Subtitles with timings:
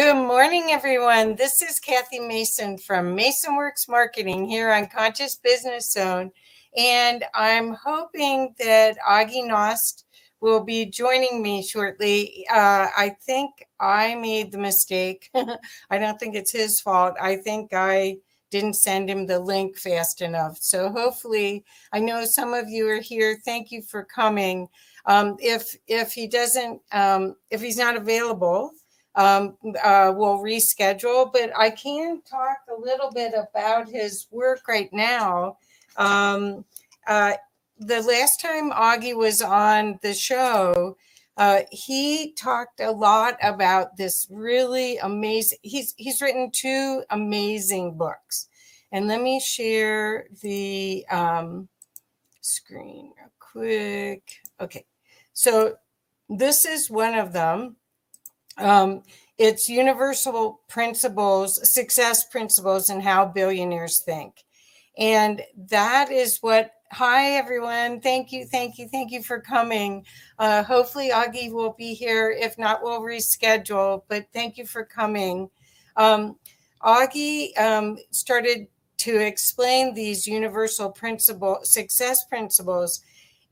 [0.00, 1.34] Good morning, everyone.
[1.34, 6.30] This is Kathy Mason from MasonWorks Marketing here on Conscious Business Zone.
[6.76, 10.04] And I'm hoping that Aage Nost
[10.40, 12.46] will be joining me shortly.
[12.48, 15.30] Uh, I think I made the mistake.
[15.90, 17.14] I don't think it's his fault.
[17.20, 18.18] I think I
[18.52, 20.58] didn't send him the link fast enough.
[20.60, 23.40] So hopefully, I know some of you are here.
[23.44, 24.68] Thank you for coming.
[25.06, 28.70] Um, if if he doesn't, um, if he's not available,
[29.18, 31.30] um, uh, we'll reschedule.
[31.32, 35.58] But I can talk a little bit about his work right now.
[35.96, 36.64] Um,
[37.06, 37.32] uh,
[37.78, 40.96] the last time Aage was on the show,
[41.36, 45.58] uh, he talked a lot about this really amazing.
[45.62, 48.48] He's he's written two amazing books,
[48.92, 51.68] and let me share the um,
[52.40, 54.22] screen real quick.
[54.60, 54.84] Okay,
[55.32, 55.76] so
[56.28, 57.77] this is one of them.
[58.58, 59.02] Um,
[59.38, 64.44] it's universal principles, success principles, and how billionaires think.
[64.98, 68.00] And that is what, hi, everyone.
[68.00, 70.04] Thank you, thank you, thank you for coming.
[70.40, 72.30] Uh, hopefully, Aage will be here.
[72.30, 75.48] If not, we'll reschedule, but thank you for coming.
[75.96, 76.36] Um,
[76.82, 78.66] Aage um, started
[78.98, 83.04] to explain these universal principle, success principles.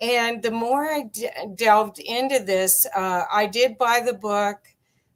[0.00, 4.60] And the more I d- delved into this, uh, I did buy the book.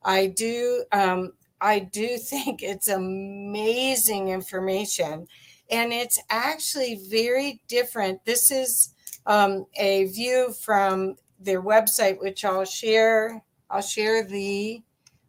[0.08, 5.28] I do um, I do think it's amazing information,
[5.70, 8.24] and it's actually very different.
[8.24, 8.94] This is
[9.26, 13.44] um, a view from their website, which I'll share.
[13.70, 14.82] I'll share the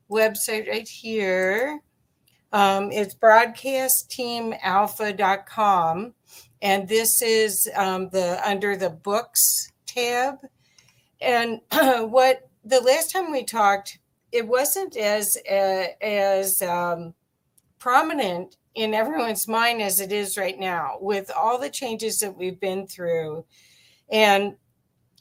[0.09, 1.81] website right here.
[2.53, 6.13] Um, it's broadcastteamalpha.com,
[6.61, 10.37] and this is um, the under the books tab.
[11.19, 13.99] And what the last time we talked,
[14.31, 17.13] it wasn't as uh, as um,
[17.79, 22.59] prominent in everyone's mind as it is right now with all the changes that we've
[22.59, 23.43] been through
[24.11, 24.55] and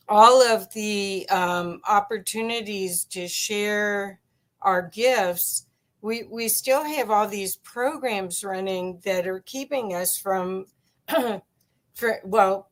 [0.08, 4.20] all of the um, opportunities to share
[4.62, 5.66] our gifts.
[6.00, 10.66] We we still have all these programs running that are keeping us from
[11.94, 12.70] for well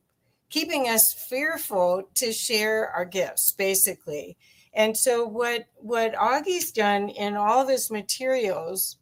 [0.49, 4.37] keeping us fearful to share our gifts basically
[4.76, 8.98] and so what what Aage's done in all of his materials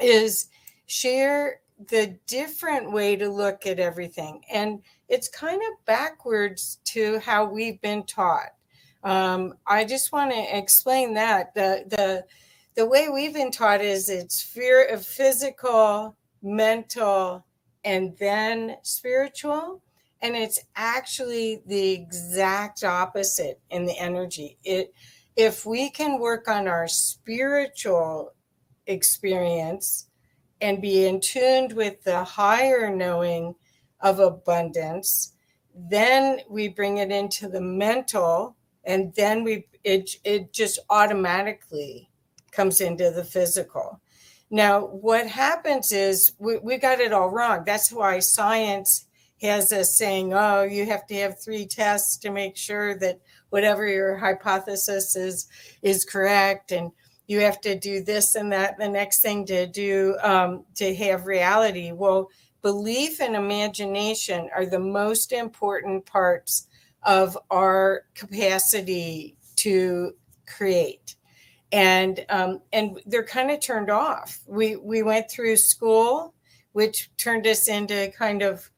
[0.00, 0.48] is
[0.86, 4.42] share the different way to look at everything.
[4.50, 8.52] And it's kind of backwards to how we've been taught.
[9.02, 12.24] Um, I just want to explain that the the
[12.76, 17.44] the way we've been taught is it's fear of physical, mental,
[17.84, 19.82] and then spiritual
[20.22, 24.58] and it's actually the exact opposite in the energy.
[24.64, 24.94] It
[25.36, 28.34] if we can work on our spiritual
[28.86, 30.08] experience
[30.60, 33.54] and be in tuned with the higher knowing
[34.00, 35.32] of abundance
[35.74, 42.10] then we bring it into the mental and then we it it just automatically
[42.50, 44.00] comes into the physical.
[44.50, 47.64] Now what happens is we, we got it all wrong.
[47.64, 49.06] That's why science
[49.42, 53.20] has us saying, oh, you have to have three tests to make sure that
[53.50, 55.48] whatever your hypothesis is
[55.82, 56.90] is correct and
[57.26, 61.26] you have to do this and that the next thing to do um, to have
[61.26, 61.92] reality.
[61.92, 62.30] Well
[62.62, 66.68] belief and imagination are the most important parts
[67.02, 70.12] of our capacity to
[70.46, 71.16] create.
[71.72, 74.40] And um, and they're kind of turned off.
[74.46, 76.34] We we went through school
[76.72, 78.70] which turned us into kind of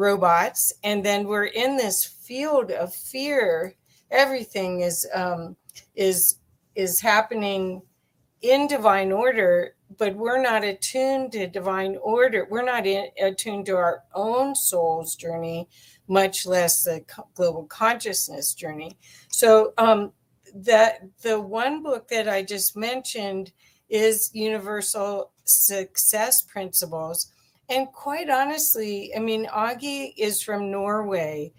[0.00, 3.74] robots and then we're in this field of fear.
[4.10, 5.56] Everything is um,
[5.94, 6.36] is
[6.74, 7.82] is happening
[8.42, 12.46] in divine order but we're not attuned to divine order.
[12.48, 15.68] We're not in, attuned to our own soul's journey
[16.06, 17.04] much less the
[17.34, 18.96] global consciousness journey.
[19.30, 20.12] So um,
[20.54, 23.52] that the one book that i just mentioned
[23.88, 27.32] is universal success principles
[27.70, 31.52] and quite honestly, I mean, Aage is from Norway.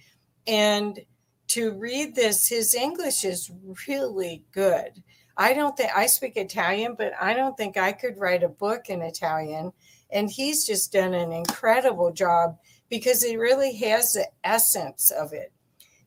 [0.46, 1.00] And
[1.48, 3.50] to read this, his English is
[3.88, 5.02] really good.
[5.38, 8.90] I don't think I speak Italian, but I don't think I could write a book
[8.90, 9.72] in Italian.
[10.12, 12.58] And he's just done an incredible job
[12.90, 15.54] because he really has the essence of it.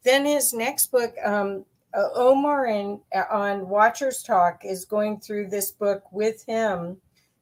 [0.05, 1.65] Then his next book, um,
[1.95, 6.99] uh, Omar and uh, on Watchers Talk is going through this book with him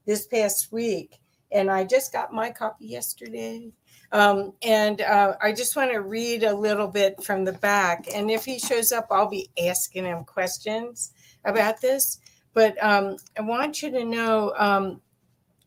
[0.06, 1.18] this past week
[1.52, 3.70] and I just got my copy yesterday.
[4.12, 8.06] Um, and uh, I just want to read a little bit from the back.
[8.14, 11.12] And if he shows up, I'll be asking him questions
[11.44, 12.18] about this.
[12.54, 15.00] but um, I want you to know um,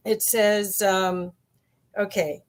[0.03, 1.33] it says, um,
[1.97, 2.43] okay,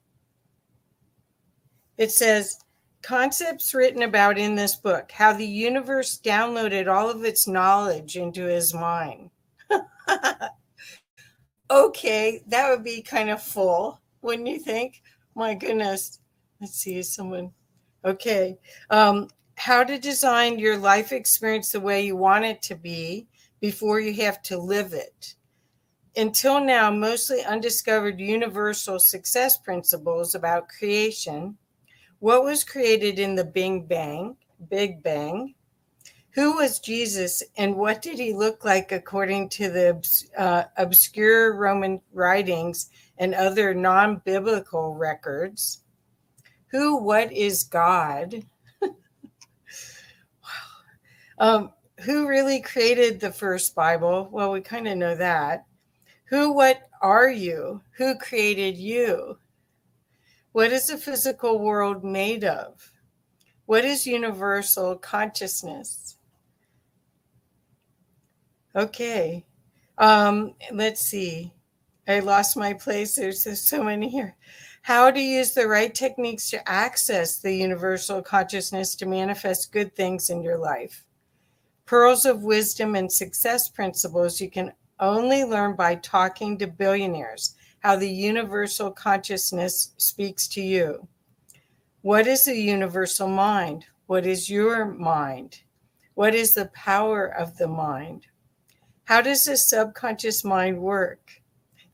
[1.97, 2.59] it says,
[3.03, 8.45] concepts written about in this book, how the universe downloaded all of its knowledge into
[8.45, 9.31] his mind.
[11.71, 15.03] okay, that would be kind of full, wouldn't you think?
[15.35, 16.21] My goodness.
[16.61, 17.53] Let's see, someone.
[18.05, 18.59] Okay.
[18.91, 23.27] Um, how to design your life experience the way you want it to be
[23.61, 25.35] before you have to live it.
[26.17, 31.57] Until now, mostly undiscovered universal success principles about creation.
[32.21, 34.37] What was created in the Big Bang?
[34.71, 35.55] Big Bang.
[36.37, 42.03] Who was Jesus and what did he look like according to the uh, obscure Roman
[42.13, 45.81] writings and other non biblical records?
[46.67, 48.45] Who, what is God?
[51.39, 54.31] Um, who really created the first Bible?
[54.33, 55.67] Well, we kind of know that.
[56.31, 57.83] Who, what are you?
[57.99, 59.39] Who created you?
[60.53, 62.91] What is the physical world made of?
[63.67, 66.16] What is universal consciousness?
[68.77, 69.45] Okay.
[69.97, 71.53] Um, let's see.
[72.07, 73.17] I lost my place.
[73.17, 74.37] There's, there's so many here.
[74.83, 80.29] How to use the right techniques to access the universal consciousness to manifest good things
[80.31, 81.05] in your life.
[81.87, 87.97] Pearls of wisdom and success principles you can only learn by talking to billionaires, how
[87.97, 91.09] the universal consciousness speaks to you.
[92.03, 93.87] What is the universal mind?
[94.07, 95.61] What is your mind?
[96.15, 98.27] What is the power of the mind?
[99.07, 101.43] How does the subconscious mind work?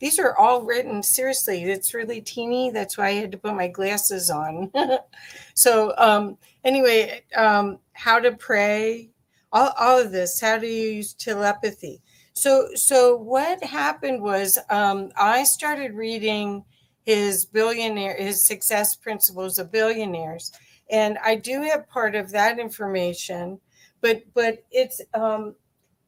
[0.00, 1.62] These are all written seriously.
[1.62, 2.70] It's really teeny.
[2.70, 4.72] That's why I had to put my glasses on.
[5.54, 9.12] so, um, anyway, um, how to pray,
[9.52, 12.00] all, all of this how to use telepathy
[12.32, 16.64] so so what happened was um, i started reading
[17.04, 20.52] his billionaire his success principles of billionaires
[20.90, 23.60] and i do have part of that information
[24.00, 25.54] but but it's um,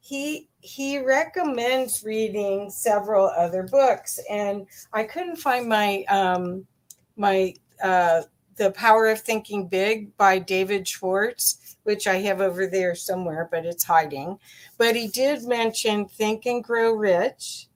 [0.05, 6.65] he he recommends reading several other books and i couldn't find my um,
[7.17, 7.53] my
[7.83, 8.21] uh,
[8.57, 13.65] the power of thinking big by david schwartz which I have over there somewhere, but
[13.65, 14.39] it's hiding.
[14.77, 17.67] But he did mention Think and Grow Rich.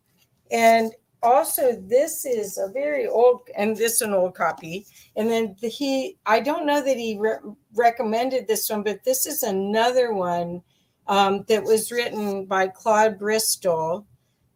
[0.51, 0.91] And
[1.21, 4.87] also, this is a very old, and this an old copy.
[5.15, 7.37] And then the, he, I don't know that he re-
[7.75, 10.63] recommended this one, but this is another one
[11.09, 14.05] um, that was written by Claude Bristol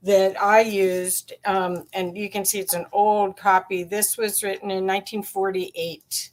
[0.03, 1.33] that I used.
[1.45, 3.83] Um, and you can see it's an old copy.
[3.83, 6.29] This was written in 1948.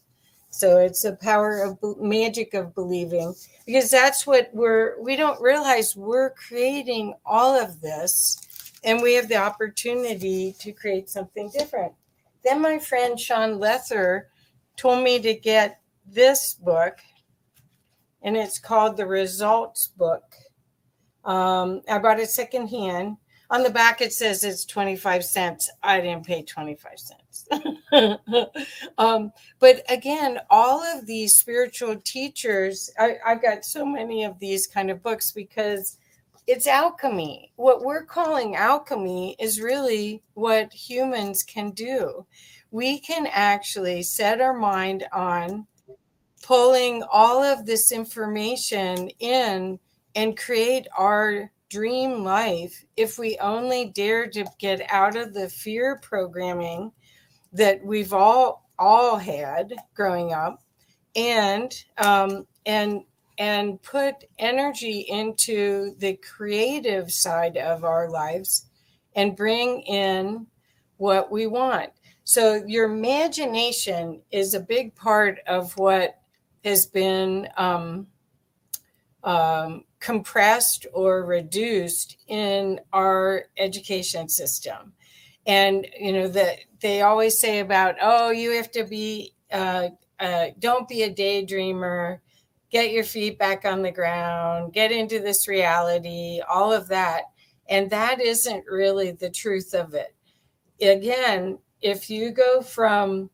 [0.51, 3.35] So it's the power of magic of believing
[3.65, 8.39] because that's what we're, we don't realize we're creating all of this
[8.85, 11.93] and we have the opportunity to create something different.
[12.45, 14.29] Then my friend Sean Lether
[14.77, 16.99] told me to get this book
[18.23, 20.35] and it's called the Results Book.
[21.25, 23.17] Um, I bought it secondhand.
[23.51, 25.71] On the back it says it's 25 cents.
[25.83, 27.49] I didn't pay 25 cents.
[28.99, 34.69] Um, but again all of these spiritual teachers I, i've got so many of these
[34.69, 35.99] kind of books because
[36.51, 37.53] it's alchemy.
[37.55, 42.27] What we're calling alchemy is really what humans can do.
[42.73, 45.69] We can actually set our mind on
[46.43, 49.79] pulling all of this information in
[50.15, 56.01] and create our dream life if we only dare to get out of the fear
[56.03, 56.91] programming
[57.53, 60.63] that we've all all had growing up
[61.15, 63.03] and um, and
[63.39, 68.67] and put energy into the creative side of our lives
[69.17, 70.47] and bring in
[70.99, 71.91] what we want.
[72.25, 76.20] So your imagination is a big part of what
[76.65, 78.07] has been um,
[79.25, 84.93] um, compressed or reduced in our education system.
[85.47, 89.89] And you know that they always say about oh you have to be uh,
[90.19, 92.21] uh, don't be a daydreamer.
[92.71, 94.73] Get your feet back on the ground.
[94.73, 97.25] Get into this reality all of that.
[97.69, 100.15] And that isn't really the truth of it.
[100.81, 103.31] Again if you go from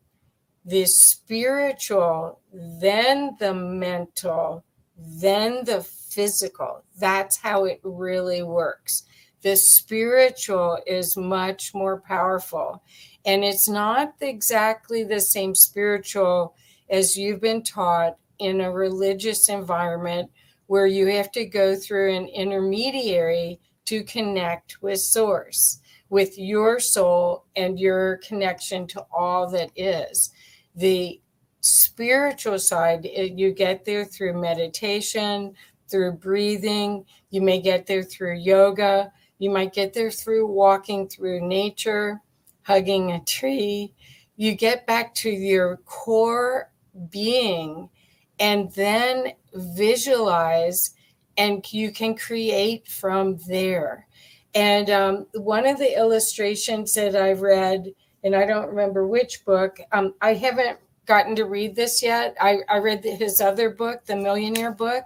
[0.65, 2.39] the spiritual
[2.79, 4.63] then the mental
[4.97, 6.83] then the physical.
[6.99, 9.03] That's how it really works.
[9.41, 12.83] The spiritual is much more powerful.
[13.25, 16.55] And it's not exactly the same spiritual
[16.89, 20.31] as you've been taught in a religious environment
[20.65, 27.45] where you have to go through an intermediary to connect with source with your soul
[27.55, 30.31] and your connection to all that is
[30.75, 31.19] the
[31.61, 35.53] spiritual side you get there through meditation
[35.89, 41.41] through breathing you may get there through yoga you might get there through walking through
[41.41, 42.21] nature
[42.67, 43.93] hugging a tree.
[44.35, 46.69] You get back to your core
[47.09, 47.89] being
[48.41, 50.93] and then visualize
[51.37, 54.05] and you can create from there.
[54.53, 59.77] And um, one of the illustrations that i read and i don't remember which book
[59.91, 62.35] um, i haven't gotten to read this yet.
[62.39, 65.03] I, I read his other book the millionaire book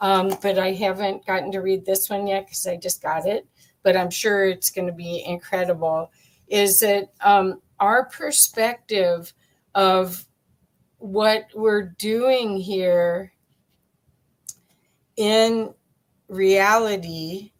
[0.00, 3.46] um, but i haven't gotten to read this one yet because i just got it.
[3.82, 6.10] But i'm sure it's going to be incredible.
[6.48, 9.32] Is that um, our perspective
[9.74, 10.24] of
[10.98, 13.32] what we're doing here
[15.16, 15.72] in
[16.28, 17.52] reality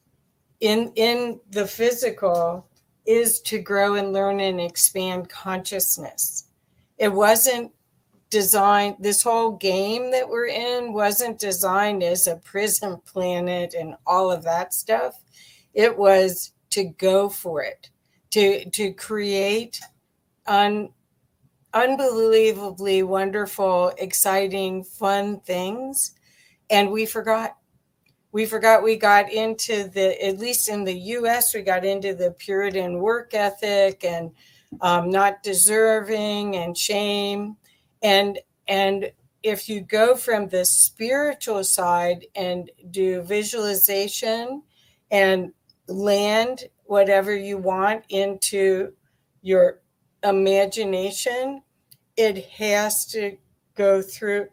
[0.61, 2.67] in in the physical
[3.07, 6.49] is to grow and learn and expand consciousness
[6.99, 7.71] it wasn't
[8.31, 14.31] designed this whole game that we're in wasn't designed as a prison planet and all
[14.31, 15.23] of that stuff
[15.73, 17.91] it was to go for it
[18.31, 19.81] to to create
[20.47, 20.89] un,
[21.75, 26.15] unbelievably wonderful, exciting, fun things.
[26.71, 27.57] And we forgot.
[28.33, 32.33] We forgot we got into the, at least in the US, we got into the
[32.33, 34.33] Puritan work ethic and
[34.81, 37.57] um, not deserving and shame.
[38.03, 38.39] And,
[38.69, 39.11] and
[39.43, 44.63] if you go from the spiritual side and do visualization
[45.11, 45.53] and
[45.87, 48.93] land whatever you want into
[49.43, 49.81] your
[50.23, 51.63] imagination
[52.17, 53.37] it has to
[53.75, 54.49] go through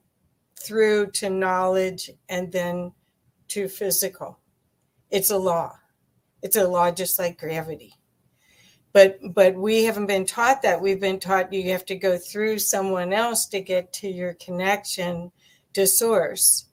[0.59, 2.91] through to knowledge and then
[3.47, 4.39] to physical.
[5.09, 5.79] It's a law.
[6.43, 7.95] It's a law just like gravity
[8.93, 12.59] but but we haven't been taught that we've been taught you have to go through
[12.59, 15.31] someone else to get to your connection
[15.73, 16.65] to source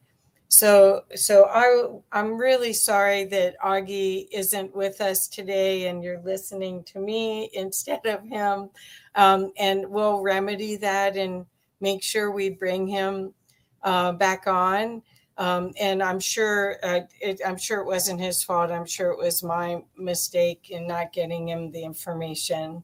[0.50, 6.82] so, so I, I'm really sorry that Aage isn't with us today, and you're listening
[6.84, 8.70] to me instead of him.
[9.14, 11.44] Um, and we'll remedy that and
[11.80, 13.34] make sure we bring him
[13.82, 15.02] uh, back on.
[15.38, 18.73] Um, and I'm sure, uh, it, I'm sure it wasn't his fault.
[18.73, 22.83] I'm sure it was my mistake in not getting him the information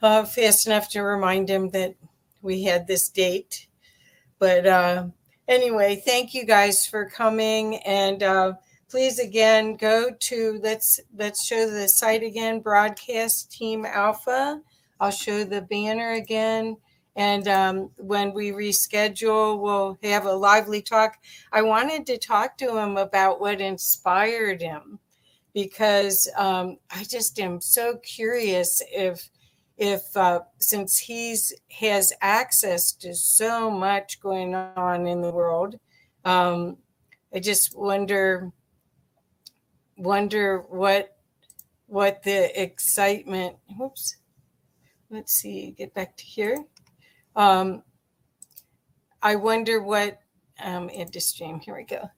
[0.00, 1.96] uh, fast enough to remind him that
[2.40, 3.66] we had this date.
[4.38, 5.06] But uh,
[5.48, 7.78] anyway, thank you guys for coming.
[7.78, 8.52] And uh,
[8.88, 14.60] please again go to let's let's show the site again, broadcast team alpha.
[15.00, 16.76] I'll show the banner again.
[17.16, 21.16] And um, when we reschedule, we'll have a lively talk.
[21.50, 24.98] I wanted to talk to him about what inspired him
[25.54, 29.30] because um, I just am so curious if
[29.78, 35.78] if uh, since he's has access to so much going on in the world
[36.24, 36.76] um,
[37.34, 38.50] i just wonder
[39.96, 41.16] wonder what
[41.86, 44.16] what the excitement whoops
[45.10, 46.64] let's see get back to here
[47.36, 47.82] um,
[49.22, 50.18] i wonder what
[50.62, 52.10] um into stream here we go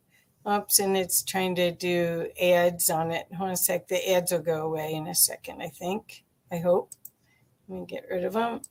[0.51, 4.33] oops and it's trying to do ads on it hold on a sec the ads
[4.33, 6.91] will go away in a second i think i hope
[7.69, 8.63] let me get rid of them.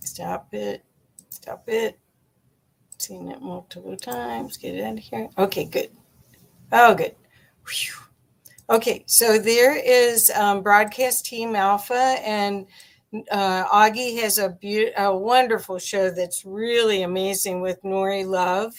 [0.00, 0.84] Stop it.
[1.30, 1.98] Stop it.
[2.98, 4.56] Seen it multiple times.
[4.56, 5.28] Get it out of here.
[5.38, 5.90] Okay, good.
[6.72, 7.14] Oh, good.
[7.68, 8.11] Whew.
[8.70, 12.66] Okay, so there is um, Broadcast Team Alpha, and
[13.30, 18.72] uh, Aage has a, be- a wonderful show that's really amazing with Nori Love,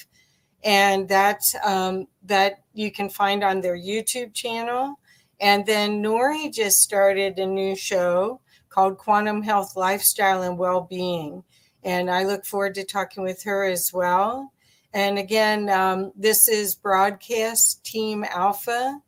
[0.63, 4.98] and that's um, that you can find on their YouTube channel.
[5.42, 11.44] And then Nori just started a new show called Quantum Health Lifestyle and Well-Being.
[11.84, 14.54] And I look forward to talking with her as well.
[14.94, 19.02] And again, um, this is Broadcast Team Alpha.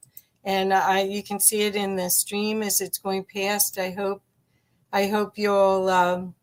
[0.45, 3.77] And I, you can see it in the stream as it's going past.
[3.77, 4.21] I hope,
[4.93, 6.35] I hope you'll, um,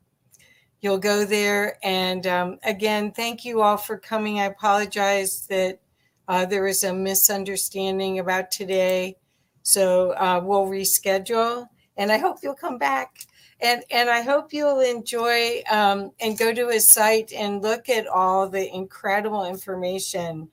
[0.80, 1.78] you'll go there.
[1.82, 4.40] And um, again, thank you all for coming.
[4.40, 5.80] I apologize that
[6.28, 9.16] uh, there was a misunderstanding about today.
[9.62, 13.20] So uh, we'll reschedule, and I hope you'll come back.
[13.60, 18.08] And, and I hope you'll enjoy um, and go to his site and look at
[18.08, 20.48] all the incredible information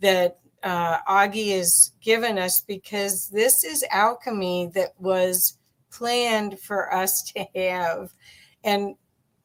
[0.00, 5.58] that uh, Aage has given us because this is alchemy that was
[5.90, 8.12] planned for us to have.
[8.64, 8.94] And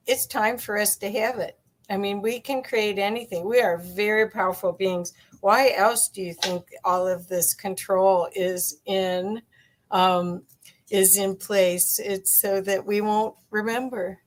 [0.05, 1.57] it's time for us to have it.
[1.89, 3.47] I mean, we can create anything.
[3.47, 5.13] We are very powerful beings.
[5.41, 9.41] Why else do you think all of this control is in
[9.91, 10.43] um,
[10.89, 11.99] is in place?
[11.99, 14.19] It's so that we won't remember.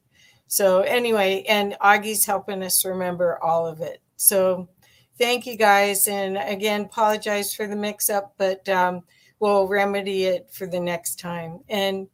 [0.47, 4.01] So anyway, and Aage's helping us remember all of it.
[4.17, 4.69] So
[5.19, 9.03] thank you guys, and again, apologize for the mix-up, but um,
[9.41, 11.61] we'll remedy it for the next time.
[11.69, 12.09] And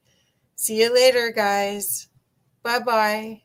[0.56, 2.08] see you later, guys.
[2.62, 3.43] Bye bye.